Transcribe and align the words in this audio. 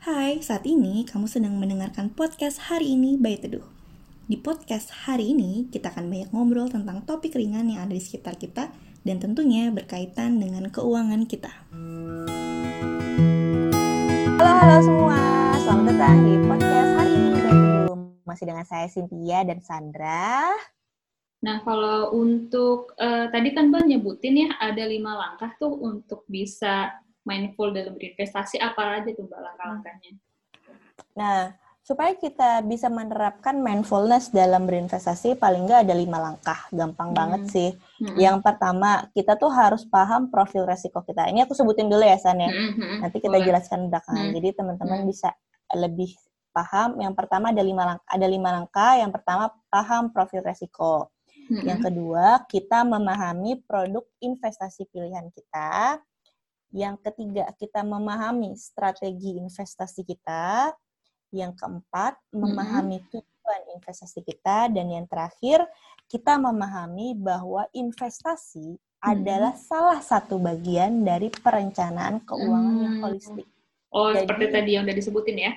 Hai, 0.00 0.40
saat 0.40 0.64
ini 0.64 1.04
kamu 1.04 1.28
sedang 1.28 1.60
mendengarkan 1.60 2.08
podcast 2.16 2.72
hari 2.72 2.96
ini 2.96 3.20
by 3.20 3.36
Teduh. 3.36 3.68
Di 4.24 4.40
podcast 4.40 5.04
hari 5.04 5.36
ini, 5.36 5.68
kita 5.68 5.92
akan 5.92 6.08
banyak 6.08 6.32
ngobrol 6.32 6.72
tentang 6.72 7.04
topik 7.04 7.36
ringan 7.36 7.68
yang 7.68 7.84
ada 7.84 7.92
di 7.92 8.00
sekitar 8.00 8.40
kita 8.40 8.72
dan 9.04 9.20
tentunya 9.20 9.68
berkaitan 9.68 10.40
dengan 10.40 10.72
keuangan 10.72 11.28
kita. 11.28 11.52
Halo, 14.40 14.52
halo 14.56 14.78
semua. 14.80 15.20
Selamat 15.68 15.92
datang 15.92 16.16
di 16.24 16.34
podcast 16.48 16.90
hari 16.96 17.12
ini 17.12 17.28
by 17.28 17.40
Teduh. 17.44 18.00
Masih 18.24 18.44
dengan 18.48 18.64
saya 18.64 18.88
Cynthia 18.88 19.44
dan 19.44 19.60
Sandra. 19.60 20.48
Nah, 21.44 21.60
kalau 21.60 22.16
untuk 22.16 22.96
uh, 22.96 23.28
tadi 23.28 23.52
kan 23.52 23.68
Bang 23.68 23.84
nyebutin 23.84 24.48
ya 24.48 24.56
ada 24.64 24.80
lima 24.80 25.12
langkah 25.12 25.52
tuh 25.60 25.76
untuk 25.76 26.24
bisa 26.24 26.88
mindful 27.24 27.72
dalam 27.72 27.96
berinvestasi 27.96 28.56
apa 28.60 29.02
aja 29.02 29.10
tuh 29.12 29.24
mbak 29.28 29.40
langkah-langkahnya? 29.40 30.12
Nah, 31.16 31.52
supaya 31.90 32.14
kita 32.14 32.62
bisa 32.62 32.86
menerapkan 32.86 33.58
mindfulness 33.58 34.30
dalam 34.30 34.68
berinvestasi, 34.68 35.34
paling 35.34 35.66
nggak 35.66 35.88
ada 35.88 35.94
lima 35.96 36.18
langkah. 36.22 36.70
Gampang 36.70 37.10
hmm. 37.10 37.18
banget 37.18 37.42
sih. 37.50 37.70
Hmm. 37.98 38.14
Yang 38.14 38.38
pertama, 38.46 39.10
kita 39.10 39.34
tuh 39.34 39.50
harus 39.50 39.82
paham 39.88 40.30
profil 40.30 40.68
resiko 40.68 41.02
kita. 41.02 41.26
Ini 41.26 41.48
aku 41.48 41.56
sebutin 41.56 41.90
dulu 41.90 42.04
ya, 42.04 42.14
San 42.20 42.38
ya. 42.38 42.46
Hmm. 42.46 42.78
hmm 42.78 42.96
Nanti 43.02 43.18
kita 43.18 43.36
Boleh. 43.36 43.46
jelaskan 43.48 43.90
belakangan. 43.90 44.26
Hmm. 44.30 44.34
Jadi 44.38 44.48
teman-teman 44.54 44.98
hmm. 45.02 45.08
bisa 45.10 45.28
lebih 45.74 46.14
paham. 46.54 46.98
Yang 47.02 47.14
pertama 47.18 47.50
ada 47.50 47.62
lima 47.64 47.82
langkah. 47.82 48.08
Ada 48.10 48.26
lima 48.30 48.50
langkah. 48.54 48.92
Yang 49.00 49.10
pertama 49.18 49.44
paham 49.66 50.02
profil 50.14 50.46
resiko. 50.46 51.10
Hmm. 51.50 51.66
Yang 51.66 51.90
kedua, 51.90 52.46
kita 52.46 52.86
memahami 52.86 53.66
produk 53.66 54.06
investasi 54.22 54.86
pilihan 54.94 55.26
kita. 55.34 55.98
Yang 56.70 57.02
ketiga, 57.02 57.50
kita 57.58 57.82
memahami 57.82 58.54
strategi 58.54 59.38
investasi 59.38 60.06
kita. 60.06 60.70
Yang 61.30 61.62
keempat, 61.62 62.18
memahami 62.34 63.02
tujuan 63.10 63.62
investasi 63.78 64.22
kita. 64.22 64.70
Dan 64.70 64.90
yang 64.90 65.06
terakhir, 65.06 65.66
kita 66.10 66.38
memahami 66.38 67.14
bahwa 67.14 67.66
investasi 67.70 68.78
adalah 69.00 69.56
salah 69.56 70.02
satu 70.02 70.36
bagian 70.36 71.06
dari 71.06 71.32
perencanaan 71.32 72.20
keuangan 72.26 72.76
yang 72.82 72.96
holistik. 73.00 73.46
Oh, 73.90 74.12
Jadi, 74.14 74.22
seperti 74.26 74.44
tadi 74.54 74.70
yang 74.76 74.82
udah 74.86 74.96
disebutin 74.96 75.38
ya, 75.40 75.52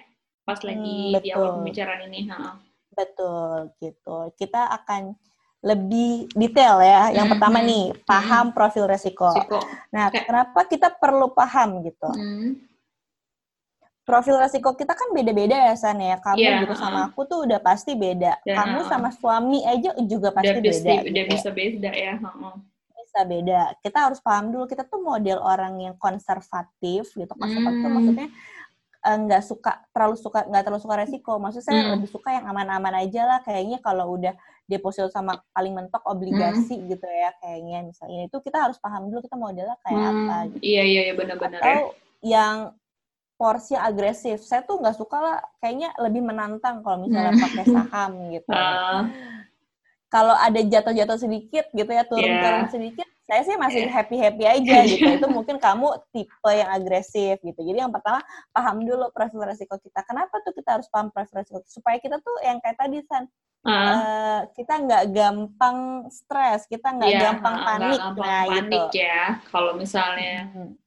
pas 0.48 0.58
lagi 0.66 1.14
hmm, 1.14 1.22
di 1.22 1.30
awal 1.36 1.62
pembicaraan 1.62 2.02
ini. 2.10 2.26
Ha. 2.32 2.58
Betul, 2.94 3.74
gitu. 3.78 4.18
Kita 4.38 4.74
akan 4.82 5.14
lebih 5.64 6.28
detail 6.36 6.84
ya. 6.84 7.10
Yang 7.16 7.16
mm-hmm. 7.16 7.32
pertama 7.40 7.58
nih, 7.64 7.86
paham 8.04 8.52
mm-hmm. 8.52 8.56
profil 8.60 8.86
resiko. 8.86 9.32
resiko. 9.32 9.60
Nah, 9.96 10.12
kenapa 10.12 10.60
kita 10.68 10.92
perlu 10.92 11.32
paham 11.32 11.80
gitu? 11.88 12.12
Mm-hmm. 12.12 12.52
Profil 14.04 14.36
resiko 14.36 14.76
kita 14.76 14.92
kan 14.92 15.16
beda-beda 15.16 15.56
ya, 15.56 15.74
San 15.80 16.04
ya. 16.04 16.20
Kamu 16.20 16.36
yeah, 16.36 16.60
gitu 16.68 16.76
sama 16.76 17.08
aku 17.08 17.24
tuh 17.24 17.48
udah 17.48 17.64
pasti 17.64 17.96
beda. 17.96 18.44
Yeah, 18.44 18.60
Kamu 18.60 18.84
sama 18.92 19.16
suami 19.16 19.64
aja 19.64 19.96
juga 20.04 20.36
pasti 20.36 20.60
udah 20.60 20.74
beda. 20.76 20.94
Udah 21.08 21.24
gitu. 21.24 21.32
bisa 21.40 21.50
beda 21.56 21.92
ya. 21.96 22.14
Bisa 23.00 23.22
beda. 23.24 23.62
Kita 23.80 24.12
harus 24.12 24.20
paham 24.20 24.52
dulu, 24.52 24.68
kita 24.68 24.84
tuh 24.84 25.00
model 25.00 25.40
orang 25.40 25.80
yang 25.80 25.96
konservatif 25.96 27.16
gitu. 27.16 27.32
Konservatif 27.32 27.80
mm. 27.80 27.84
tuh 27.88 27.92
maksudnya 27.96 28.28
eh, 29.08 29.18
nggak 29.24 29.40
uh, 29.40 29.48
suka 29.48 29.72
terlalu 29.96 30.16
suka 30.20 30.40
nggak 30.52 30.64
terlalu 30.68 30.82
suka 30.84 30.96
resiko. 31.00 31.34
Maksud 31.40 31.62
saya 31.64 31.80
mm. 31.88 31.92
lebih 31.96 32.10
suka 32.12 32.30
yang 32.36 32.46
aman-aman 32.52 33.08
aja 33.08 33.24
lah. 33.24 33.40
Kayaknya 33.40 33.80
kalau 33.80 34.20
udah 34.20 34.36
deposito 34.64 35.12
sama 35.12 35.44
paling 35.52 35.76
mentok 35.76 36.04
obligasi 36.08 36.80
hmm. 36.80 36.88
gitu 36.96 37.08
ya 37.08 37.36
kayaknya 37.44 37.84
misalnya 37.84 38.22
itu 38.32 38.38
kita 38.40 38.58
harus 38.64 38.80
paham 38.80 39.12
dulu 39.12 39.20
kita 39.20 39.36
modelnya 39.36 39.76
kayak 39.84 40.00
hmm. 40.00 40.12
apa 40.12 40.36
gitu. 40.56 40.64
iya 40.64 40.84
iya 40.88 41.02
iya 41.12 41.14
benar-benar 41.14 41.60
atau 41.60 41.68
ya. 41.68 41.84
yang 42.24 42.58
porsi 43.36 43.76
agresif 43.76 44.40
saya 44.48 44.64
tuh 44.64 44.80
nggak 44.80 44.96
suka 44.96 45.18
lah 45.20 45.38
kayaknya 45.60 45.92
lebih 46.00 46.24
menantang 46.24 46.80
kalau 46.80 47.04
misalnya 47.04 47.36
hmm. 47.36 47.44
pakai 47.44 47.66
saham 47.68 48.12
gitu 48.32 48.50
uh. 48.56 49.04
kalau 50.14 50.36
ada 50.38 50.62
jatuh-jatuh 50.62 51.18
sedikit 51.20 51.66
gitu 51.74 51.92
ya 51.92 52.08
turun-turun 52.08 52.64
yeah. 52.64 52.72
sedikit 52.72 53.08
saya 53.24 53.42
sih 53.48 53.56
masih 53.56 53.88
happy 53.88 54.20
happy 54.20 54.44
aja 54.44 54.84
gitu 54.84 55.08
itu 55.16 55.28
mungkin 55.32 55.56
kamu 55.56 55.96
tipe 56.12 56.52
yang 56.52 56.70
agresif 56.76 57.40
gitu 57.40 57.60
jadi 57.64 57.88
yang 57.88 57.94
pertama 57.94 58.20
paham 58.52 58.84
dulu 58.84 59.08
profil 59.16 59.48
resiko 59.48 59.80
kita 59.80 60.04
kenapa 60.04 60.44
tuh 60.44 60.52
kita 60.52 60.80
harus 60.80 60.88
paham 60.92 61.08
profil 61.10 61.40
resiko 61.40 61.64
supaya 61.64 61.98
kita 62.04 62.20
tuh 62.20 62.36
yang 62.44 62.60
kayak 62.60 62.76
tadi 62.76 63.00
san 63.08 63.32
uh, 63.68 64.40
kita 64.54 64.74
nggak 64.84 65.04
gampang 65.16 66.08
stres, 66.12 66.68
kita 66.68 66.88
nggak 66.94 67.12
yeah, 67.12 67.22
gampang 67.32 67.56
panik, 67.64 68.00
gampang 68.00 68.28
nah 68.28 68.44
panik 68.48 68.84
gitu. 68.92 69.04
ya. 69.04 69.22
Kalau 69.50 69.72
misalnya 69.76 70.36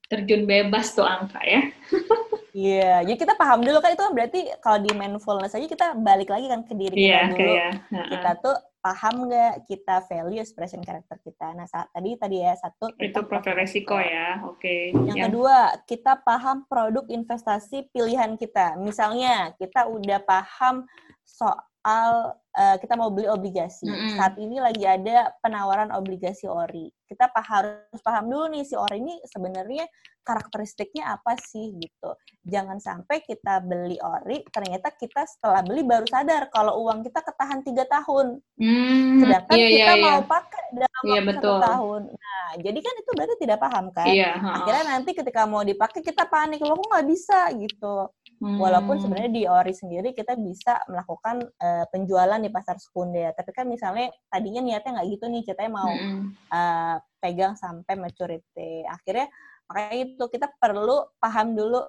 terjun 0.06 0.42
bebas 0.46 0.94
tuh 0.94 1.06
angka 1.06 1.40
ya. 1.42 1.60
Iya, 2.56 2.80
yeah, 2.80 2.98
jadi 3.04 3.20
kita 3.20 3.34
paham 3.36 3.60
dulu 3.60 3.84
kan 3.84 3.92
itu 3.92 4.00
kan 4.00 4.16
berarti 4.16 4.40
kalau 4.64 4.80
di 4.80 4.88
mindfulness 4.96 5.52
aja 5.52 5.68
kita 5.68 5.92
balik 5.92 6.32
lagi 6.32 6.48
kan 6.48 6.64
ke 6.64 6.72
diri 6.72 7.04
yeah, 7.04 7.28
kita 7.28 7.36
dulu. 7.36 7.52
Kayak, 7.52 7.68
uh 7.68 7.96
-uh. 8.00 8.08
Kita 8.08 8.30
tuh 8.40 8.56
paham 8.86 9.26
nggak 9.26 9.66
kita 9.66 10.06
value 10.06 10.38
expression 10.38 10.78
karakter 10.78 11.18
kita. 11.26 11.50
Nah, 11.58 11.66
saat 11.66 11.90
tadi 11.90 12.14
tadi 12.14 12.38
ya 12.38 12.54
satu 12.54 12.94
itu 13.02 13.20
profil 13.26 13.58
resiko 13.58 13.98
ya. 13.98 14.46
Oke. 14.46 14.62
Okay. 14.62 14.82
Yang, 14.94 15.16
yang 15.18 15.26
kedua, 15.34 15.58
kita 15.90 16.22
paham 16.22 16.62
produk 16.70 17.02
investasi 17.10 17.90
pilihan 17.90 18.38
kita. 18.38 18.78
Misalnya, 18.78 19.50
kita 19.58 19.90
udah 19.90 20.22
paham 20.22 20.86
soal 21.26 21.58
uh, 21.86 22.76
kita 22.82 22.98
mau 22.98 23.14
beli 23.14 23.30
obligasi. 23.30 23.86
Mm 23.86 23.94
-hmm. 23.94 24.14
Saat 24.18 24.34
ini 24.42 24.56
lagi 24.58 24.82
ada 24.82 25.30
penawaran 25.38 25.94
obligasi 25.94 26.50
ori. 26.50 26.90
Kita 27.06 27.30
harus 27.30 28.00
paham 28.02 28.26
dulu 28.26 28.50
nih 28.50 28.66
si 28.66 28.74
ori 28.74 28.98
ini 28.98 29.14
sebenarnya 29.30 29.86
karakteristiknya 30.26 31.14
apa 31.14 31.38
sih 31.38 31.78
gitu. 31.78 32.10
Jangan 32.42 32.82
sampai 32.82 33.22
kita 33.22 33.62
beli 33.62 33.94
ori, 34.02 34.42
ternyata 34.50 34.90
kita 34.90 35.22
setelah 35.22 35.62
beli 35.62 35.86
baru 35.86 36.02
sadar 36.10 36.50
kalau 36.50 36.82
uang 36.82 37.06
kita 37.06 37.22
ketahan 37.22 37.62
tiga 37.62 37.86
tahun. 37.86 38.42
Mm, 38.58 39.22
Sedangkan 39.22 39.54
iya, 39.54 39.68
kita 39.70 39.92
iya, 39.94 40.02
mau 40.02 40.18
iya. 40.18 40.26
pakai 40.26 40.64
dalam 40.74 41.02
iya, 41.06 41.20
waktu 41.22 41.32
satu 41.38 41.52
tahun. 41.62 42.02
Nah, 42.10 42.48
jadi 42.58 42.78
kan 42.82 42.94
itu 42.98 43.10
berarti 43.14 43.34
tidak 43.38 43.58
paham 43.62 43.86
kan? 43.94 44.06
Iya, 44.10 44.30
Akhirnya 44.42 44.84
nanti 44.98 45.10
ketika 45.14 45.42
mau 45.46 45.62
dipakai 45.62 46.02
kita 46.02 46.26
panik, 46.26 46.58
loh 46.58 46.74
kok 46.74 46.90
nggak 46.90 47.06
bisa 47.06 47.38
gitu. 47.54 47.96
Hmm. 48.36 48.60
Walaupun 48.60 49.00
sebenarnya 49.00 49.32
di 49.32 49.44
Ori 49.48 49.72
sendiri 49.72 50.12
kita 50.12 50.36
bisa 50.36 50.84
melakukan 50.92 51.40
uh, 51.56 51.84
penjualan 51.88 52.36
di 52.36 52.52
pasar 52.52 52.76
sekunder, 52.76 53.32
tapi 53.32 53.48
kan 53.56 53.64
misalnya 53.64 54.12
tadinya 54.28 54.60
niatnya 54.60 55.00
nggak 55.00 55.08
gitu 55.08 55.24
nih, 55.32 55.42
ceritanya 55.48 55.72
mau 55.72 55.88
hmm. 55.88 56.24
uh, 56.52 56.96
pegang 57.16 57.56
sampai 57.56 57.96
maturity. 57.96 58.84
Akhirnya 58.84 59.32
makanya 59.64 59.96
itu 60.04 60.24
kita 60.28 60.52
perlu 60.60 61.16
paham 61.16 61.56
dulu 61.56 61.80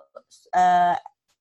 uh, 0.55 0.95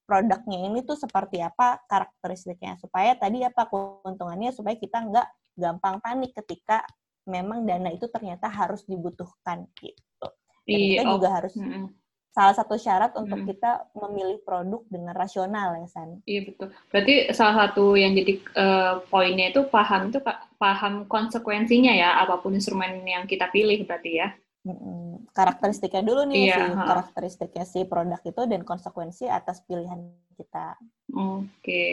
produknya 0.06 0.58
ini 0.66 0.82
tuh 0.82 0.98
seperti 0.98 1.38
apa 1.42 1.82
karakteristiknya 1.86 2.78
supaya 2.78 3.14
tadi 3.14 3.42
apa 3.42 3.66
keuntungannya 3.66 4.54
supaya 4.54 4.74
kita 4.74 5.06
nggak 5.06 5.28
gampang 5.54 6.02
panik 6.02 6.34
ketika 6.34 6.82
memang 7.26 7.66
dana 7.66 7.90
itu 7.90 8.06
ternyata 8.10 8.50
harus 8.50 8.82
dibutuhkan 8.86 9.70
gitu. 9.78 10.28
Dan 10.66 10.78
iya, 10.82 11.02
kita 11.02 11.02
oh. 11.06 11.14
juga 11.18 11.28
harus 11.30 11.54
hmm 11.54 12.05
salah 12.36 12.52
satu 12.52 12.76
syarat 12.76 13.16
untuk 13.16 13.40
hmm. 13.40 13.48
kita 13.48 13.88
memilih 13.96 14.36
produk 14.44 14.84
dengan 14.92 15.16
rasional 15.16 15.72
ya 15.80 15.88
San. 15.88 16.20
Iya 16.28 16.52
betul. 16.52 16.68
Berarti 16.92 17.14
salah 17.32 17.56
satu 17.64 17.96
yang 17.96 18.12
jadi 18.12 18.36
uh, 18.52 18.94
poinnya 19.08 19.56
itu 19.56 19.64
paham 19.72 20.12
itu 20.12 20.20
paham 20.60 21.08
konsekuensinya 21.08 21.96
ya 21.96 22.20
apa 22.20 22.36
pun 22.44 22.52
instrumen 22.52 23.00
yang 23.08 23.24
kita 23.24 23.48
pilih 23.48 23.88
berarti 23.88 24.20
ya. 24.20 24.28
Hmm, 24.68 25.24
karakteristiknya 25.32 26.02
dulu 26.02 26.26
nih 26.26 26.50
iya, 26.50 26.58
si 26.58 26.74
karakteristiknya 26.74 27.64
si 27.64 27.80
produk 27.88 28.20
itu 28.20 28.42
dan 28.44 28.60
konsekuensi 28.66 29.24
atas 29.30 29.64
pilihan 29.64 30.10
kita. 30.36 30.76
Oke, 31.16 31.86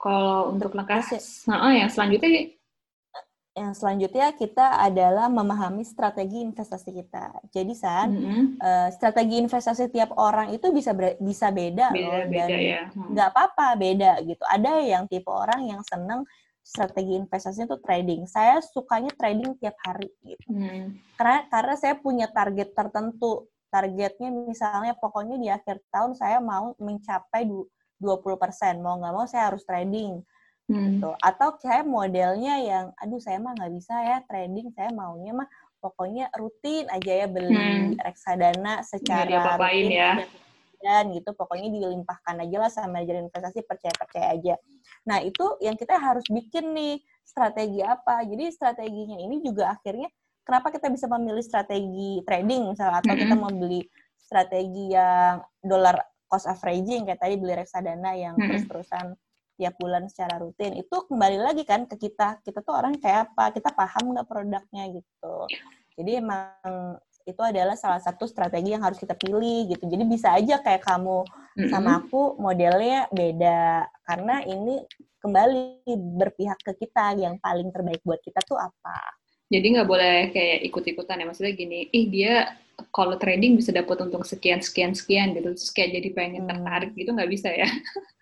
kalau 0.00 0.54
untuk 0.54 0.72
langkah 0.72 1.04
nah, 1.50 1.74
yang 1.74 1.90
selanjutnya 1.92 2.54
yang 3.52 3.76
selanjutnya 3.76 4.32
kita 4.32 4.80
adalah 4.80 5.28
memahami 5.28 5.84
strategi 5.84 6.40
investasi 6.40 6.88
kita. 6.88 7.36
Jadi 7.52 7.72
San, 7.76 8.08
mm 8.08 8.24
-hmm. 8.24 8.44
uh, 8.56 8.88
strategi 8.96 9.36
investasi 9.44 9.92
tiap 9.92 10.16
orang 10.16 10.56
itu 10.56 10.72
bisa 10.72 10.96
bisa 11.20 11.52
beda, 11.52 11.92
beda 11.92 12.00
loh 12.00 12.24
beda, 12.32 12.44
dan 12.48 12.60
ya. 12.60 12.82
hmm. 12.88 13.12
nggak 13.12 13.28
apa-apa 13.28 13.66
beda 13.76 14.12
gitu. 14.24 14.44
Ada 14.48 14.72
yang 14.80 15.04
tipe 15.04 15.28
orang 15.28 15.68
yang 15.68 15.84
seneng 15.84 16.24
strategi 16.64 17.12
investasi 17.12 17.68
itu 17.68 17.76
trading. 17.84 18.24
Saya 18.24 18.64
sukanya 18.64 19.12
trading 19.20 19.52
tiap 19.60 19.76
hari 19.82 20.08
gitu. 20.22 20.46
Mm. 20.46 20.94
Karena 21.18 21.42
karena 21.50 21.74
saya 21.74 21.94
punya 21.98 22.30
target 22.30 22.72
tertentu. 22.72 23.50
Targetnya 23.66 24.30
misalnya 24.30 24.94
pokoknya 24.94 25.40
di 25.42 25.48
akhir 25.50 25.82
tahun 25.90 26.14
saya 26.14 26.38
mau 26.38 26.72
mencapai 26.78 27.50
20%. 27.98 28.78
Mau 28.78 29.00
nggak 29.02 29.12
mau 29.16 29.26
saya 29.26 29.50
harus 29.50 29.66
trading 29.66 30.22
hmm. 30.68 30.98
gitu. 30.98 31.10
Atau 31.22 31.56
saya 31.62 31.82
modelnya 31.82 32.54
yang, 32.62 32.86
aduh 33.00 33.18
saya 33.18 33.38
mah 33.38 33.56
nggak 33.56 33.72
bisa 33.74 33.94
ya 34.02 34.18
trading, 34.28 34.70
saya 34.74 34.90
maunya 34.92 35.32
mah 35.34 35.48
pokoknya 35.82 36.30
rutin 36.38 36.86
aja 36.86 37.12
ya 37.12 37.26
beli 37.26 37.50
hmm. 37.58 37.98
reksadana 37.98 38.86
secara 38.86 39.58
rutin 39.58 39.90
ya. 39.90 40.22
dan 40.78 41.10
gitu 41.10 41.34
pokoknya 41.34 41.74
dilimpahkan 41.74 42.38
aja 42.38 42.56
lah 42.62 42.70
sama 42.70 43.02
manajer 43.02 43.26
investasi 43.26 43.66
percaya 43.66 43.90
percaya 43.98 44.26
aja 44.30 44.54
nah 45.02 45.18
itu 45.18 45.42
yang 45.58 45.74
kita 45.74 45.98
harus 45.98 46.22
bikin 46.30 46.70
nih 46.70 47.02
strategi 47.26 47.82
apa 47.82 48.22
jadi 48.22 48.54
strateginya 48.54 49.18
ini 49.18 49.42
juga 49.42 49.74
akhirnya 49.74 50.06
kenapa 50.46 50.70
kita 50.70 50.86
bisa 50.86 51.10
memilih 51.10 51.42
strategi 51.42 52.22
trading 52.22 52.70
misalnya 52.70 53.02
atau 53.02 53.14
-hmm. 53.14 53.22
kita 53.26 53.34
membeli 53.34 53.82
strategi 54.22 54.94
yang 54.94 55.42
dolar 55.58 55.98
cost 56.30 56.46
averaging 56.46 57.04
kayak 57.10 57.20
tadi 57.20 57.34
beli 57.36 57.52
reksadana 57.58 58.16
yang 58.16 58.32
hmm. 58.40 58.48
terus-terusan 58.48 59.12
tiap 59.62 59.78
bulan 59.78 60.10
secara 60.10 60.42
rutin 60.42 60.74
itu 60.74 60.96
kembali 61.06 61.38
lagi 61.38 61.62
kan 61.62 61.86
ke 61.86 61.94
kita. 61.94 62.42
Kita 62.42 62.66
tuh 62.66 62.74
orang 62.74 62.98
kayak 62.98 63.30
apa? 63.30 63.54
Kita 63.54 63.70
paham 63.70 64.10
nggak 64.10 64.26
produknya 64.26 64.90
gitu. 64.90 65.34
Jadi 65.94 66.18
emang 66.18 66.98
itu 67.22 67.38
adalah 67.38 67.78
salah 67.78 68.02
satu 68.02 68.26
strategi 68.26 68.74
yang 68.74 68.82
harus 68.82 68.98
kita 68.98 69.14
pilih 69.14 69.70
gitu. 69.70 69.86
Jadi 69.86 70.02
bisa 70.10 70.34
aja 70.34 70.58
kayak 70.58 70.82
kamu 70.82 71.22
sama 71.70 72.02
aku 72.02 72.34
modelnya 72.42 73.06
beda. 73.14 73.86
Karena 74.02 74.42
ini 74.42 74.82
kembali 75.22 75.86
berpihak 76.18 76.58
ke 76.66 76.82
kita 76.82 77.14
yang 77.14 77.38
paling 77.38 77.70
terbaik 77.70 78.02
buat 78.02 78.18
kita 78.18 78.42
tuh 78.42 78.58
apa. 78.58 78.98
Jadi 79.46 79.78
nggak 79.78 79.86
boleh 79.86 80.34
kayak 80.34 80.58
ikut-ikutan 80.66 81.22
ya. 81.22 81.26
Maksudnya 81.30 81.54
gini 81.54 81.86
ih 81.94 82.10
dia 82.10 82.58
kalau 82.90 83.14
trading 83.14 83.54
bisa 83.54 83.70
dapat 83.70 84.02
untung 84.02 84.26
sekian 84.26 84.58
sekian 84.58 84.90
sekian 84.90 85.30
gitu. 85.38 85.54
Terus 85.54 85.70
kayak 85.70 86.02
jadi 86.02 86.08
pengen 86.10 86.50
tertarik 86.50 86.90
gitu 86.98 87.14
nggak 87.14 87.30
bisa 87.30 87.54
ya 87.54 87.70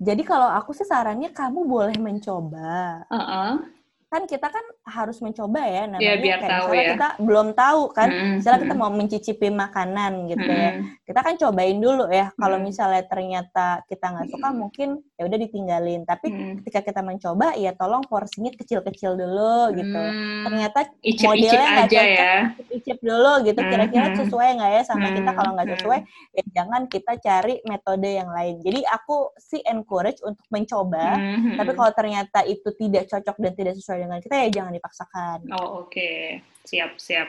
Jadi 0.00 0.22
kalau 0.24 0.48
aku 0.48 0.72
sih 0.72 0.88
sarannya 0.88 1.28
kamu 1.30 1.68
boleh 1.68 1.96
mencoba. 2.00 3.04
Uh 3.12 3.20
-uh 3.20 3.79
kan 4.10 4.26
kita 4.26 4.50
kan 4.50 4.66
harus 4.90 5.22
mencoba 5.22 5.62
ya 5.62 5.86
namanya 5.86 6.02
ya, 6.02 6.14
biar 6.18 6.38
kayak 6.42 6.50
tahu 6.50 6.66
misalnya 6.66 6.82
ya. 6.82 6.90
kita 6.90 7.08
belum 7.22 7.48
tahu 7.54 7.82
kan 7.94 8.08
hmm, 8.10 8.32
misalnya 8.42 8.58
hmm. 8.58 8.66
kita 8.66 8.74
mau 8.74 8.90
mencicipi 8.90 9.48
makanan 9.54 10.12
gitu 10.26 10.50
hmm. 10.50 10.58
ya 10.58 10.70
kita 11.06 11.20
kan 11.22 11.34
cobain 11.38 11.78
dulu 11.78 12.04
ya 12.10 12.26
kalau 12.34 12.58
hmm. 12.58 12.66
misalnya 12.66 13.02
ternyata 13.06 13.86
kita 13.86 14.06
nggak 14.10 14.28
suka 14.34 14.48
hmm. 14.50 14.58
mungkin 14.58 14.88
ya 15.14 15.22
udah 15.30 15.38
ditinggalin 15.38 16.02
tapi 16.02 16.26
hmm. 16.26 16.52
ketika 16.58 16.80
kita 16.90 17.00
mencoba 17.06 17.54
ya 17.54 17.70
tolong 17.78 18.02
porsinya 18.10 18.50
kecil-kecil 18.50 19.14
dulu 19.14 19.78
gitu 19.78 20.00
hmm. 20.02 20.42
ternyata 20.42 20.78
icip, 21.06 21.30
modelnya 21.30 21.68
nggak 21.70 21.90
cocok 21.94 22.10
ya. 22.10 22.34
icip 22.74 22.98
dulu 22.98 23.32
gitu 23.46 23.60
hmm, 23.62 23.70
kira-kira 23.70 24.08
hmm. 24.10 24.18
sesuai 24.26 24.48
nggak 24.58 24.72
ya 24.74 24.82
sama 24.82 25.06
hmm. 25.06 25.16
kita 25.22 25.30
kalau 25.38 25.50
nggak 25.54 25.68
sesuai 25.78 25.98
ya 26.34 26.42
jangan 26.50 26.82
kita 26.90 27.12
cari 27.22 27.54
metode 27.62 28.10
yang 28.10 28.30
lain 28.34 28.58
jadi 28.58 28.80
aku 28.90 29.38
sih 29.38 29.62
encourage 29.70 30.18
untuk 30.26 30.42
mencoba 30.50 31.14
hmm. 31.14 31.62
tapi 31.62 31.70
kalau 31.78 31.92
ternyata 31.94 32.42
itu 32.42 32.74
tidak 32.74 33.06
cocok 33.06 33.38
dan 33.38 33.52
tidak 33.54 33.78
sesuai 33.78 33.99
dengan 34.00 34.18
kita 34.18 34.34
ya 34.34 34.48
jangan 34.48 34.72
dipaksakan. 34.72 35.38
Oh 35.52 35.84
oke, 35.84 35.92
okay. 35.92 36.40
siap 36.64 36.96
siap. 36.96 37.28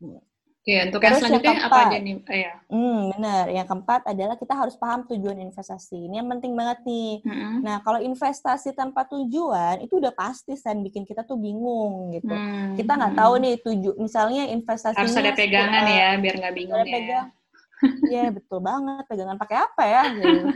Hmm. 0.00 0.20
Oke, 0.66 0.74
okay, 0.74 0.82
untuk 0.90 0.98
Terus 0.98 1.06
yang 1.06 1.18
selanjutnya 1.22 1.54
yang 1.54 1.62
apa 1.70 1.78
aja 1.78 1.98
nih? 2.02 2.14
Eh, 2.26 2.38
ya. 2.42 2.54
Hmm, 2.66 3.00
benar. 3.14 3.44
Yang 3.54 3.66
keempat 3.70 4.00
adalah 4.02 4.34
kita 4.34 4.54
harus 4.58 4.74
paham 4.74 5.00
tujuan 5.06 5.38
investasi. 5.38 6.10
Ini 6.10 6.18
yang 6.18 6.26
penting 6.26 6.58
banget 6.58 6.82
nih. 6.82 7.22
Mm-hmm. 7.22 7.54
Nah, 7.62 7.76
kalau 7.86 8.02
investasi 8.02 8.74
tanpa 8.74 9.06
tujuan 9.06 9.78
itu 9.86 10.02
udah 10.02 10.10
pasti 10.10 10.58
san 10.58 10.82
bikin 10.82 11.06
kita 11.06 11.22
tuh 11.22 11.38
bingung 11.38 12.18
gitu. 12.18 12.34
Mm-hmm. 12.34 12.82
Kita 12.82 12.92
nggak 12.98 13.14
tahu 13.14 13.32
nih 13.46 13.54
tuju, 13.62 13.90
misalnya 13.94 14.42
investasinya 14.50 15.06
harus 15.06 15.14
ada 15.14 15.38
pegangan 15.38 15.86
ya, 15.86 16.08
biar 16.18 16.34
nggak 16.34 16.54
bingung 16.58 16.82
ada 16.82 16.90
ya. 16.90 16.98
Pegang. 16.98 17.26
Iya 18.10 18.24
betul 18.34 18.58
banget. 18.58 19.04
Pegangan 19.06 19.36
pakai 19.38 19.56
apa 19.62 19.82
ya? 19.86 20.02
Gitu. 20.18 20.50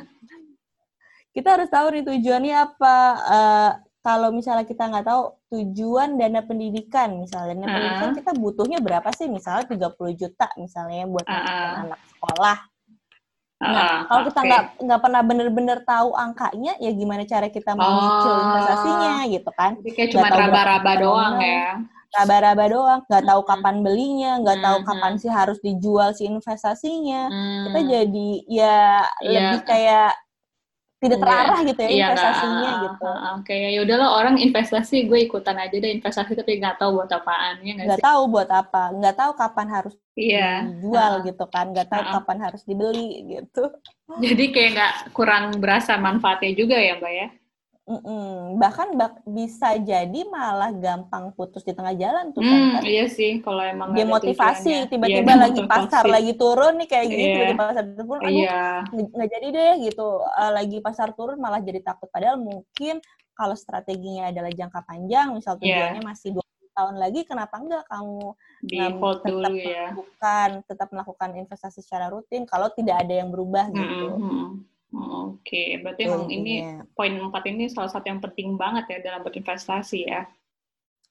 kita 1.39 1.49
harus 1.55 1.69
tahu 1.71 1.87
nih 1.95 2.03
tujuannya 2.03 2.55
apa. 2.59 2.97
Uh, 3.31 3.73
kalau 4.01 4.33
misalnya 4.33 4.65
kita 4.65 4.89
nggak 4.89 5.07
tahu 5.07 5.23
tujuan 5.53 6.17
dana 6.17 6.41
pendidikan 6.41 7.21
misalnya 7.21 7.61
dana 7.61 7.65
uh 7.65 7.69
-huh. 7.69 7.75
pendidikan 7.77 8.13
kita 8.17 8.31
butuhnya 8.41 8.79
berapa 8.81 9.09
sih 9.13 9.29
misalnya 9.29 9.69
30 9.69 10.21
juta 10.21 10.49
misalnya 10.57 11.05
buat 11.05 11.27
uh 11.29 11.37
-huh. 11.37 11.73
anak 11.85 12.01
sekolah 12.17 12.59
Nah, 13.61 13.77
uh, 13.77 13.99
kalau 14.09 14.23
kita 14.25 14.41
nggak 14.41 14.65
okay. 14.65 14.83
nggak 14.89 15.01
pernah 15.05 15.21
bener-bener 15.21 15.79
tahu 15.85 16.17
angkanya, 16.17 16.73
ya 16.81 16.91
gimana 16.97 17.29
cara 17.29 17.53
kita 17.53 17.77
menyicil 17.77 18.33
oh. 18.33 18.41
investasinya 18.41 19.13
gitu 19.29 19.51
kan? 19.53 19.77
Jadi 19.85 19.91
kayak 19.93 20.11
cuma 20.17 20.29
raba-raba 20.33 20.93
doang 20.97 21.37
ya? 21.45 21.77
Raba-raba 22.17 22.65
doang, 22.73 23.01
nggak 23.05 23.25
tahu 23.29 23.41
kapan 23.45 23.77
belinya, 23.85 24.33
nggak 24.41 24.59
hmm. 24.59 24.65
tahu 24.65 24.79
kapan 24.89 25.13
sih 25.21 25.29
harus 25.29 25.61
dijual 25.61 26.17
si 26.17 26.25
investasinya. 26.25 27.29
Hmm. 27.29 27.63
Kita 27.69 27.81
jadi 27.85 28.31
ya 28.49 29.05
yeah. 29.21 29.29
lebih 29.29 29.61
kayak 29.69 30.17
tidak 31.01 31.19
terarah 31.25 31.61
gitu 31.65 31.81
ya 31.81 31.89
iya, 31.89 32.07
investasinya 32.13 32.61
nah, 32.61 32.81
gitu. 32.85 33.09
Uh, 33.09 33.17
Oke, 33.41 33.57
okay. 33.57 33.73
ya 33.73 33.81
udahlah 33.89 34.09
orang 34.21 34.37
investasi 34.37 35.09
gue 35.09 35.19
ikutan 35.25 35.57
aja 35.57 35.73
deh 35.73 35.97
investasi 35.97 36.37
tapi 36.37 36.61
nggak 36.61 36.77
tahu 36.77 37.01
buat 37.01 37.09
apaan 37.09 37.65
ya 37.65 37.73
nggak 37.81 38.05
tahu 38.05 38.23
buat 38.29 38.51
apa, 38.53 38.93
nggak 38.93 39.17
tahu 39.17 39.33
kapan 39.33 39.67
harus 39.73 39.95
iya. 40.13 40.69
dijual 40.69 41.13
uh, 41.17 41.25
gitu 41.25 41.45
kan, 41.49 41.73
nggak 41.73 41.89
tahu 41.89 42.05
uh, 42.05 42.13
kapan 42.21 42.39
harus 42.45 42.63
dibeli 42.69 43.25
gitu. 43.33 43.73
Jadi 44.21 44.45
kayak 44.53 44.71
nggak 44.77 44.95
kurang 45.17 45.57
berasa 45.57 45.97
manfaatnya 45.97 46.53
juga 46.53 46.77
ya 46.77 47.01
mbak 47.01 47.13
ya? 47.17 47.29
Mm-mm. 47.91 48.55
Bahkan 48.55 48.95
bak 48.95 49.27
bisa 49.27 49.75
jadi 49.83 50.21
malah 50.31 50.71
gampang 50.71 51.35
putus 51.35 51.67
di 51.67 51.75
tengah 51.75 51.91
jalan 51.99 52.31
tuh 52.31 52.39
hmm, 52.39 52.79
kan. 52.79 52.83
Iya 52.87 53.11
sih, 53.11 53.43
kalau 53.43 53.67
emang 53.67 53.91
demotivasi 53.99 54.87
tiba-tiba 54.87 55.35
ya, 55.35 55.51
lagi 55.51 55.63
pasar 55.67 56.07
lagi 56.07 56.39
turun 56.39 56.79
nih 56.79 56.87
kayak 56.87 57.07
gini, 57.11 57.23
yeah. 57.27 57.35
tiba-tiba 57.35 57.65
pasar 57.67 57.85
turun, 57.99 58.21
aduh 58.23 58.47
yeah. 58.47 58.79
nggak 58.95 59.29
jadi 59.35 59.47
deh 59.51 59.75
gitu. 59.91 60.09
Uh, 60.23 60.51
lagi 60.55 60.79
pasar 60.79 61.11
turun 61.19 61.43
malah 61.43 61.59
jadi 61.59 61.83
takut. 61.83 62.07
Padahal 62.15 62.39
mungkin 62.39 63.03
kalau 63.35 63.59
strateginya 63.59 64.31
adalah 64.31 64.55
jangka 64.55 64.81
panjang, 64.87 65.35
misal 65.35 65.59
iya. 65.59 65.91
tujuannya 65.91 65.99
yeah. 65.99 66.11
masih 66.15 66.29
dua 66.39 66.47
tahun 66.71 66.97
lagi, 67.03 67.27
kenapa 67.27 67.59
enggak 67.59 67.85
kamu 67.91 68.39
di 68.63 68.79
hold 68.79 69.19
tetap 69.27 69.51
dulu 69.51 69.59
ya. 69.59 69.91
melakukan 69.91 70.49
tetap 70.65 70.89
melakukan 70.95 71.31
investasi 71.35 71.83
secara 71.83 72.07
rutin 72.07 72.47
kalau 72.47 72.71
tidak 72.71 73.03
ada 73.03 73.19
yang 73.19 73.35
berubah 73.35 73.67
gitu. 73.75 74.07
Mm-hmm. 74.15 74.47
Oke, 74.91 75.47
okay. 75.47 75.69
berarti 75.79 76.11
emang 76.11 76.27
ini 76.27 76.83
poin 76.99 77.15
empat 77.15 77.47
ini 77.47 77.71
salah 77.71 77.87
satu 77.87 78.11
yang 78.11 78.19
penting 78.19 78.59
banget 78.59 78.91
ya 78.91 78.99
dalam 78.99 79.23
berinvestasi 79.23 80.03
ya. 80.03 80.27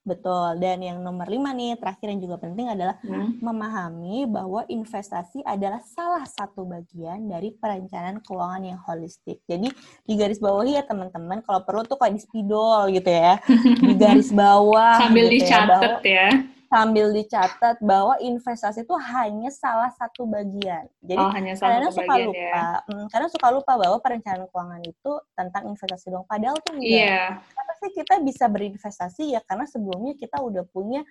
Betul. 0.03 0.59
Dan 0.59 0.83
yang 0.83 0.99
nomor 0.99 1.27
lima 1.31 1.55
nih, 1.55 1.79
terakhir 1.79 2.11
yang 2.11 2.19
juga 2.23 2.39
penting 2.39 2.71
adalah 2.71 2.99
hmm. 3.03 3.39
memahami 3.39 4.27
bahwa 4.27 4.67
investasi 4.67 5.43
adalah 5.47 5.79
salah 5.85 6.23
satu 6.27 6.65
bagian 6.67 7.29
dari 7.29 7.55
perencanaan 7.55 8.19
keuangan 8.23 8.63
yang 8.63 8.79
holistik. 8.83 9.43
Jadi 9.47 9.71
di 10.03 10.13
garis 10.15 10.39
bawahi 10.43 10.79
ya 10.79 10.83
teman-teman, 10.83 11.39
kalau 11.43 11.63
perlu 11.63 11.83
tuh 11.87 11.99
kayak 11.99 12.15
di 12.15 12.21
spidol 12.23 12.89
gitu 12.91 13.11
ya, 13.11 13.39
di 13.87 13.93
garis 13.95 14.31
bawah. 14.31 14.97
Sambil 15.03 15.31
gitu 15.31 15.45
dicatat 15.45 16.03
ya. 16.03 16.31
ya 16.35 16.58
sambil 16.69 17.09
dicatat 17.09 17.81
bahwa 17.81 18.13
investasi 18.21 18.85
itu 18.85 18.93
hanya 19.09 19.49
salah 19.49 19.89
satu 19.97 20.29
bagian. 20.29 20.85
Jadi 21.01 21.17
oh, 21.17 21.33
hanya 21.33 21.57
salah 21.57 21.81
kadang 21.81 21.89
satu 21.89 21.97
suka 21.97 22.13
bagian, 22.13 22.27
lupa, 22.29 22.45
ya. 22.45 22.63
hmm, 22.85 23.05
kadang 23.09 23.29
suka 23.33 23.47
lupa 23.49 23.71
bahwa 23.73 23.97
perencanaan 23.97 24.45
keuangan 24.53 24.81
itu 24.85 25.11
tentang 25.33 25.63
investasi 25.73 26.07
dong. 26.13 26.25
Padahal 26.29 26.55
tuh 26.61 26.77
enggak. 26.77 27.09
Yeah. 27.09 27.29
Kenapa 27.41 27.73
sih 27.81 27.89
kita 27.97 28.15
bisa 28.21 28.45
berinvestasi 28.45 29.23
ya? 29.33 29.41
Karena 29.41 29.65
sebelumnya 29.65 30.13
kita 30.13 30.37
udah 30.37 30.63
punya 30.69 31.01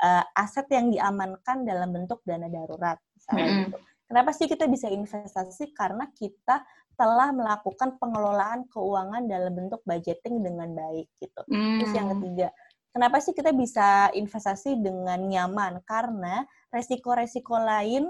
uh, 0.00 0.24
aset 0.32 0.64
yang 0.72 0.88
diamankan 0.88 1.68
dalam 1.68 1.92
bentuk 1.92 2.24
dana 2.24 2.48
darurat, 2.48 2.96
misalnya 3.12 3.44
mm 3.44 3.52
-hmm. 3.52 3.62
gitu. 3.68 3.78
Kenapa 4.08 4.30
sih 4.32 4.46
kita 4.48 4.64
bisa 4.68 4.88
investasi? 4.88 5.72
Karena 5.76 6.08
kita 6.12 6.64
telah 6.96 7.32
melakukan 7.32 7.96
pengelolaan 7.96 8.68
keuangan 8.68 9.24
dalam 9.24 9.52
bentuk 9.56 9.80
budgeting 9.84 10.40
dengan 10.44 10.72
baik 10.72 11.08
gitu. 11.20 11.40
Mm. 11.48 11.80
Terus 11.80 11.92
yang 11.96 12.08
ketiga, 12.16 12.48
Kenapa 12.92 13.24
sih 13.24 13.32
kita 13.32 13.56
bisa 13.56 14.12
investasi 14.12 14.76
dengan 14.76 15.16
nyaman? 15.16 15.80
Karena 15.88 16.44
resiko-resiko 16.68 17.56
lain 17.56 18.04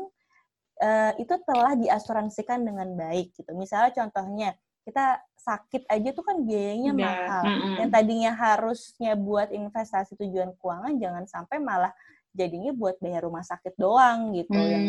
uh, 0.83 1.12
itu 1.23 1.35
telah 1.47 1.79
diasuransikan 1.79 2.67
dengan 2.67 2.91
baik 2.99 3.31
gitu. 3.39 3.55
Misalnya 3.55 3.95
contohnya 3.95 4.51
kita 4.83 5.23
sakit 5.39 5.87
aja 5.87 6.11
tuh 6.11 6.27
kan 6.27 6.43
biayanya 6.43 6.93
yeah. 6.95 6.99
mahal. 6.99 7.43
Mm 7.47 7.55
-hmm. 7.55 7.75
Yang 7.79 7.91
tadinya 7.95 8.33
harusnya 8.35 9.12
buat 9.15 9.49
investasi 9.55 10.19
tujuan 10.19 10.51
keuangan 10.59 10.99
jangan 10.99 11.25
sampai 11.31 11.62
malah 11.62 11.95
jadinya 12.35 12.75
buat 12.75 12.99
bayar 12.99 13.23
rumah 13.29 13.45
sakit 13.45 13.77
doang 13.77 14.33
gitu 14.33 14.57
mm. 14.57 14.71
yang 14.73 14.87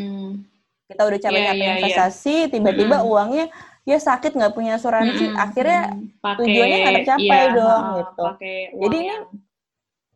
kita 0.88 1.02
udah 1.04 1.20
capek-capek 1.20 1.60
yeah, 1.60 1.68
yeah, 1.68 1.76
investasi 1.80 2.36
tiba-tiba 2.48 3.04
mm. 3.04 3.08
uangnya 3.08 3.46
ya 3.84 4.00
sakit 4.00 4.32
nggak 4.32 4.56
punya 4.56 4.80
asuransi 4.80 5.28
mm 5.28 5.32
-hmm. 5.36 5.44
akhirnya 5.44 5.82
pake, 6.24 6.40
tujuannya 6.40 6.78
nggak 6.80 6.96
tercapai 7.04 7.42
yeah, 7.44 7.52
dong 7.52 7.84
uh, 7.84 7.96
gitu. 8.00 8.26
Jadi 8.80 8.96
ini 8.96 9.08
yang 9.12 9.24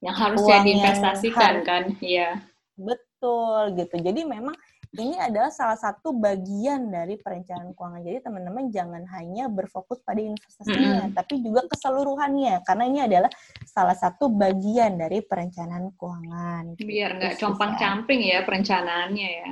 harusnya 0.05 0.57
diinvestasikan 0.61 1.53
harus, 1.61 1.67
kan 1.67 1.83
iya. 2.03 2.41
Betul 2.77 3.73
gitu. 3.73 3.97
Jadi 3.97 4.21
memang 4.29 4.53
ini 4.95 5.19
adalah 5.19 5.51
salah 5.51 5.75
satu 5.75 6.15
bagian 6.15 6.87
dari 6.87 7.19
perencanaan 7.19 7.75
keuangan. 7.75 8.01
Jadi 8.05 8.17
teman-teman 8.23 8.65
jangan 8.71 9.03
hanya 9.17 9.51
berfokus 9.51 9.99
pada 10.05 10.21
investasinya 10.23 10.77
mm 10.77 11.01
-hmm. 11.11 11.17
tapi 11.17 11.33
juga 11.43 11.61
keseluruhannya. 11.67 12.63
Karena 12.63 12.83
ini 12.87 12.99
adalah 13.03 13.31
salah 13.67 13.97
satu 13.97 14.31
bagian 14.31 14.95
dari 14.95 15.19
perencanaan 15.25 15.91
keuangan. 15.97 16.63
Biar 16.79 17.09
nggak 17.19 17.35
compang 17.41 17.75
camping 17.75 18.21
ya 18.25 18.45
perencanaannya 18.47 19.29
ya. 19.43 19.49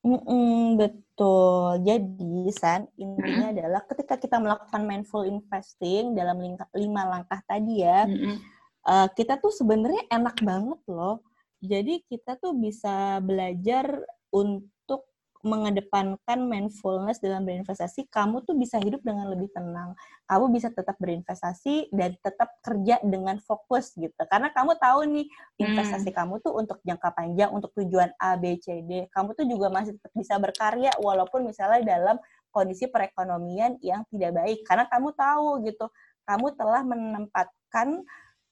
Mm 0.00 0.16
-mm, 0.16 0.60
betul. 0.80 1.84
Jadi, 1.84 2.48
San, 2.56 2.88
intinya 2.96 3.52
-hmm. 3.52 3.52
adalah 3.52 3.84
ketika 3.84 4.16
kita 4.16 4.40
melakukan 4.40 4.80
mindful 4.80 5.28
investing 5.28 6.16
dalam 6.16 6.40
lima 6.72 7.02
langkah 7.04 7.44
tadi 7.44 7.84
ya, 7.84 8.08
-hmm 8.08 8.59
uh, 8.90 9.08
kita 9.14 9.38
tuh 9.38 9.54
sebenarnya 9.54 10.02
enak 10.10 10.42
banget 10.42 10.80
loh. 10.90 11.22
Jadi 11.62 12.02
kita 12.10 12.40
tuh 12.40 12.56
bisa 12.56 13.22
belajar 13.22 13.86
untuk 14.34 15.06
mengedepankan 15.40 16.36
mindfulness 16.36 17.16
dalam 17.16 17.48
berinvestasi, 17.48 18.12
kamu 18.12 18.44
tuh 18.44 18.52
bisa 18.60 18.76
hidup 18.76 19.00
dengan 19.00 19.24
lebih 19.32 19.48
tenang. 19.56 19.96
Kamu 20.28 20.52
bisa 20.52 20.68
tetap 20.68 21.00
berinvestasi 21.00 21.88
dan 21.96 22.12
tetap 22.20 22.60
kerja 22.60 23.00
dengan 23.00 23.40
fokus 23.40 23.96
gitu. 23.96 24.20
Karena 24.28 24.52
kamu 24.52 24.76
tahu 24.76 25.00
nih 25.08 25.26
investasi 25.56 26.12
hmm. 26.12 26.16
kamu 26.16 26.34
tuh 26.44 26.52
untuk 26.60 26.76
jangka 26.84 27.08
panjang, 27.16 27.50
untuk 27.56 27.72
tujuan 27.72 28.12
A, 28.20 28.36
B, 28.36 28.60
C, 28.60 28.84
D. 28.84 29.08
Kamu 29.08 29.32
tuh 29.32 29.48
juga 29.48 29.72
masih 29.72 29.96
tetap 29.96 30.12
bisa 30.12 30.36
berkarya 30.36 30.92
walaupun 31.00 31.48
misalnya 31.48 31.96
dalam 31.96 32.20
kondisi 32.52 32.90
perekonomian 32.90 33.80
yang 33.80 34.04
tidak 34.12 34.42
baik 34.44 34.60
karena 34.66 34.84
kamu 34.90 35.14
tahu 35.14 35.62
gitu 35.62 35.86
kamu 36.26 36.46
telah 36.58 36.82
menempatkan 36.82 38.02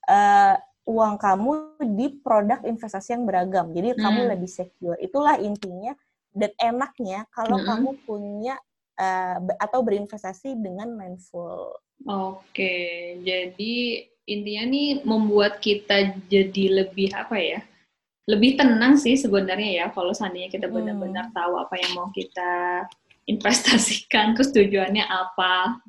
uh, 0.09 0.55
uang 0.89 1.21
kamu 1.21 1.51
di 1.93 2.17
produk 2.25 2.65
investasi 2.65 3.13
yang 3.13 3.29
beragam 3.29 3.69
jadi 3.69 3.93
hmm. 3.93 4.01
kamu 4.01 4.19
lebih 4.33 4.49
secure 4.49 4.97
itulah 4.97 5.37
intinya 5.37 5.93
dan 6.33 6.49
enaknya 6.57 7.29
kalau 7.29 7.61
hmm. 7.61 7.67
kamu 7.69 7.89
punya 8.09 8.55
uh, 8.97 9.37
atau 9.61 9.85
berinvestasi 9.85 10.57
dengan 10.57 10.89
mindful 10.97 11.77
oke 12.09 12.75
jadi 13.21 13.75
intinya 14.29 14.63
nih 14.69 14.89
membuat 15.05 15.61
kita 15.61 16.17
jadi 16.29 16.85
lebih 16.85 17.13
apa 17.13 17.37
ya 17.37 17.59
lebih 18.29 18.61
tenang 18.61 18.93
sih 18.93 19.17
sebenarnya 19.17 19.69
ya 19.73 19.85
kalau 19.89 20.13
seandainya 20.13 20.53
kita 20.53 20.69
benar-benar 20.69 21.29
hmm. 21.29 21.35
tahu 21.37 21.53
apa 21.57 21.75
yang 21.81 21.91
mau 21.97 22.09
kita 22.13 22.85
investasikan 23.29 24.33
terus 24.33 24.49
tujuannya 24.53 25.05
apa 25.05 25.81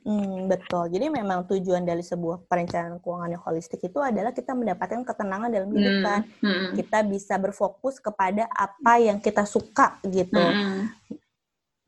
Hmm, 0.00 0.46
betul. 0.46 0.86
Jadi 0.92 1.06
memang 1.10 1.46
tujuan 1.50 1.82
dari 1.82 2.04
sebuah 2.04 2.46
perencanaan 2.46 3.02
keuangan 3.02 3.30
yang 3.34 3.42
holistik 3.42 3.82
itu 3.82 3.98
adalah 3.98 4.30
kita 4.30 4.54
mendapatkan 4.54 5.02
ketenangan 5.02 5.50
dalam 5.50 5.70
hidup 5.74 5.94
hmm. 5.98 6.04
kan. 6.04 6.20
Hmm. 6.42 6.68
Kita 6.78 6.98
bisa 7.06 7.34
berfokus 7.36 7.98
kepada 7.98 8.46
apa 8.50 8.92
yang 9.02 9.18
kita 9.18 9.42
suka 9.44 9.98
gitu. 10.06 10.38
Hmm. 10.38 10.88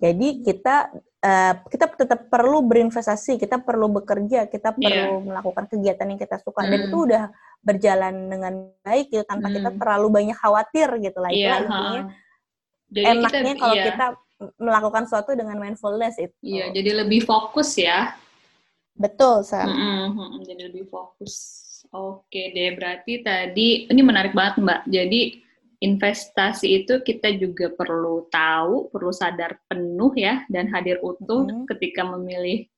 Jadi 0.03 0.43
kita 0.43 0.91
uh, 1.23 1.55
kita 1.71 1.87
tetap 1.95 2.27
perlu 2.27 2.67
berinvestasi, 2.67 3.39
kita 3.39 3.63
perlu 3.63 3.87
bekerja, 3.87 4.51
kita 4.51 4.75
iya. 4.75 4.83
perlu 4.83 5.15
yeah. 5.15 5.27
melakukan 5.31 5.65
kegiatan 5.71 6.07
yang 6.11 6.19
kita 6.19 6.43
suka 6.43 6.67
hmm. 6.67 6.71
dan 6.75 6.79
itu 6.91 6.97
udah 6.99 7.25
berjalan 7.63 8.15
dengan 8.27 8.53
baik 8.83 9.15
gitu 9.15 9.23
tanpa 9.23 9.47
hmm. 9.47 9.55
kita 9.63 9.71
terlalu 9.79 10.09
banyak 10.11 10.37
khawatir 10.37 10.89
gitu 10.99 11.19
lah. 11.23 11.31
Yeah, 11.31 11.63
intinya. 11.63 12.03
Jadi 12.93 13.07
enaknya 13.09 13.55
kalau 13.57 13.77
yeah. 13.79 13.87
kita 13.89 14.07
melakukan 14.57 15.07
sesuatu 15.07 15.35
dengan 15.37 15.59
mindfulness 15.59 16.19
itu. 16.19 16.37
Iya, 16.43 16.75
jadi 16.75 17.05
lebih 17.05 17.27
fokus 17.27 17.77
ya. 17.79 18.17
Betul, 18.93 19.43
Sam. 19.47 19.69
Mm 19.73 20.07
-hmm, 20.13 20.31
jadi 20.45 20.63
lebih 20.69 20.89
fokus. 20.89 21.35
Oke 21.93 22.55
deh, 22.55 22.73
berarti 22.79 23.21
tadi 23.21 23.89
ini 23.91 24.01
menarik 24.01 24.33
banget 24.33 24.63
Mbak. 24.63 24.81
Jadi 24.89 25.21
investasi 25.83 26.85
itu 26.85 27.03
kita 27.03 27.35
juga 27.37 27.75
perlu 27.75 28.31
tahu, 28.31 28.89
perlu 28.95 29.11
sadar 29.11 29.59
penuh 29.67 30.15
ya 30.15 30.47
dan 30.47 30.71
hadir 30.71 31.03
utuh 31.03 31.43
mm 31.43 31.51
-hmm. 31.51 31.65
ketika 31.75 32.07
memilih 32.07 32.71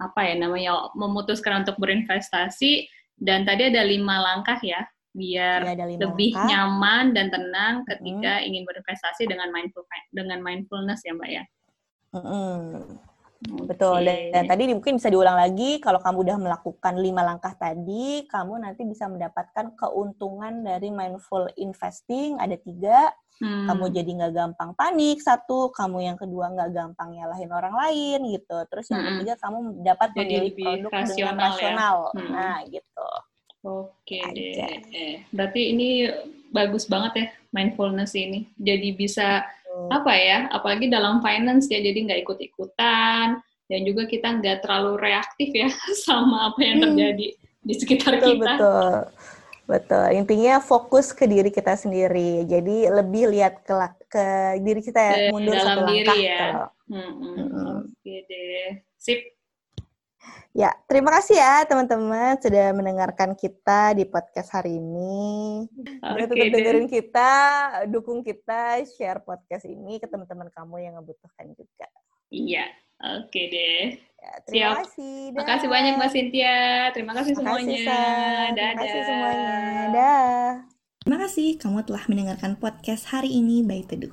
apa 0.00 0.24
ya 0.24 0.34
namanya 0.34 0.90
memutuskan 0.96 1.62
untuk 1.62 1.76
berinvestasi 1.76 2.88
dan 3.20 3.44
tadi 3.44 3.68
ada 3.68 3.84
lima 3.84 4.16
langkah 4.16 4.56
ya 4.64 4.88
biar 5.10 5.66
ya, 5.66 5.74
lebih 5.86 6.30
langkah. 6.32 6.46
nyaman 6.46 7.04
dan 7.10 7.26
tenang 7.34 7.74
ketika 7.82 8.38
hmm. 8.38 8.46
ingin 8.46 8.62
berinvestasi 8.62 9.26
dengan 9.26 9.50
mindful 9.50 9.82
dengan 10.14 10.38
mindfulness 10.38 11.02
ya 11.02 11.12
mbak 11.18 11.30
ya. 11.30 11.44
Hmm. 12.14 12.98
Okay. 13.40 13.72
Betul. 13.72 14.04
Dan, 14.04 14.18
dan 14.36 14.44
tadi 14.52 14.68
mungkin 14.68 15.00
bisa 15.00 15.08
diulang 15.08 15.40
lagi 15.40 15.80
kalau 15.80 15.96
kamu 15.96 16.28
udah 16.28 16.36
melakukan 16.36 16.94
lima 17.00 17.24
langkah 17.24 17.56
tadi, 17.56 18.28
kamu 18.28 18.60
nanti 18.60 18.84
bisa 18.84 19.08
mendapatkan 19.08 19.72
keuntungan 19.80 20.60
dari 20.60 20.92
mindful 20.92 21.48
investing 21.56 22.36
ada 22.36 22.52
tiga. 22.60 23.08
Hmm. 23.40 23.64
Kamu 23.64 23.88
jadi 23.96 24.10
nggak 24.20 24.32
gampang 24.36 24.76
panik 24.76 25.24
satu, 25.24 25.72
kamu 25.72 26.12
yang 26.12 26.20
kedua 26.20 26.52
nggak 26.52 26.70
gampang 26.76 27.16
nyalahin 27.16 27.48
orang 27.48 27.72
lain 27.72 28.20
gitu. 28.28 28.58
Terus 28.68 28.92
yang 28.92 29.00
hmm. 29.00 29.08
ketiga 29.16 29.34
kamu 29.40 29.58
dapat 29.80 30.08
memilih 30.12 30.52
produk 30.60 30.90
dengan 31.08 31.36
rasional. 31.40 31.96
Ya? 32.12 32.20
Hmm. 32.20 32.30
Nah 32.36 32.56
gitu. 32.68 33.08
Oke 33.60 33.99
deh. 34.10 34.52
Eh, 34.90 35.14
berarti 35.30 35.60
ini 35.70 35.88
bagus 36.50 36.90
banget 36.90 37.12
ya 37.14 37.26
mindfulness 37.54 38.18
ini. 38.18 38.50
Jadi 38.58 38.98
bisa 38.98 39.46
hmm. 39.46 39.90
apa 39.94 40.12
ya? 40.18 40.38
Apalagi 40.50 40.90
dalam 40.90 41.22
finance 41.22 41.70
ya. 41.70 41.78
Jadi 41.78 42.10
nggak 42.10 42.20
ikut-ikutan 42.26 43.38
dan 43.70 43.80
juga 43.86 44.02
kita 44.10 44.42
nggak 44.42 44.66
terlalu 44.66 44.98
reaktif 44.98 45.54
ya 45.54 45.70
sama 46.06 46.50
apa 46.50 46.60
yang 46.60 46.82
hmm. 46.82 46.84
terjadi 46.90 47.26
hmm. 47.30 47.66
di 47.66 47.74
sekitar 47.78 48.12
betul, 48.18 48.28
kita. 48.34 48.52
Betul. 48.58 48.94
Betul. 49.70 50.06
Intinya 50.18 50.58
fokus 50.58 51.14
ke 51.14 51.30
diri 51.30 51.54
kita 51.54 51.78
sendiri. 51.78 52.42
Jadi 52.42 52.90
lebih 52.90 53.30
lihat 53.30 53.62
ke 53.62 53.74
ke 54.10 54.24
diri 54.66 54.82
kita 54.82 54.98
ya, 54.98 55.14
mundur 55.30 55.54
dalam 55.54 55.86
satu 55.86 55.94
diri 55.94 56.06
langkah. 56.10 56.18
Ya. 56.18 56.50
Hmm, 56.90 57.12
hmm. 57.14 57.34
Hmm. 57.38 57.78
Oke 57.86 58.14
deh. 58.26 58.68
Sip. 58.98 59.20
Ya, 60.50 60.74
terima 60.90 61.14
kasih 61.14 61.38
ya 61.38 61.62
teman-teman 61.62 62.34
sudah 62.42 62.74
mendengarkan 62.74 63.38
kita 63.38 63.94
di 63.94 64.02
podcast 64.02 64.50
hari 64.50 64.82
ini. 64.82 65.62
Okay, 66.02 66.26
tetap 66.26 66.46
dengerin 66.58 66.88
kita, 66.90 67.32
dukung 67.86 68.26
kita, 68.26 68.82
share 68.82 69.22
podcast 69.22 69.62
ini 69.70 70.02
ke 70.02 70.10
teman-teman 70.10 70.50
kamu 70.50 70.82
yang 70.82 70.98
membutuhkan 70.98 71.54
juga. 71.54 71.86
Iya, 72.34 72.66
oke 72.98 73.30
okay 73.30 73.44
deh. 73.46 73.84
Ya, 74.20 74.32
terima 74.42 74.58
Siap. 74.58 74.76
kasih. 74.82 75.18
Terima 75.30 75.46
kasih 75.54 75.68
banyak 75.70 75.92
Mbak 76.02 76.10
Cynthia. 76.10 76.56
Terima 76.98 77.12
kasih 77.14 77.32
semuanya. 77.38 77.70
Kasih, 77.70 77.86
Dadah. 77.86 78.50
Terima 78.58 78.82
kasih 78.82 79.02
semuanya. 79.06 79.54
Dah. 79.94 80.48
Terima 81.00 81.18
kasih 81.24 81.48
kamu 81.62 81.78
telah 81.86 82.04
mendengarkan 82.10 82.52
podcast 82.58 83.08
hari 83.14 83.38
ini 83.38 83.62
by 83.62 83.86
Teduh. 83.86 84.12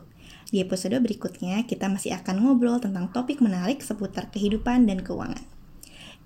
Di 0.54 0.64
episode 0.64 0.96
berikutnya, 1.02 1.66
kita 1.66 1.92
masih 1.92 2.16
akan 2.16 2.46
ngobrol 2.46 2.80
tentang 2.80 3.12
topik 3.12 3.44
menarik 3.44 3.84
seputar 3.84 4.32
kehidupan 4.32 4.88
dan 4.88 5.04
keuangan. 5.04 5.57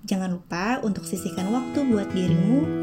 Jangan 0.02 0.34
lupa 0.34 0.82
untuk 0.82 1.06
sisihkan 1.06 1.46
waktu 1.54 1.86
buat 1.86 2.10
dirimu 2.10 2.82